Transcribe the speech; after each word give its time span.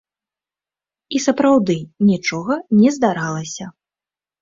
І 1.19 1.21
сапраўды, 1.27 1.77
нічога 2.09 2.61
не 2.81 2.89
здаралася. 2.99 3.73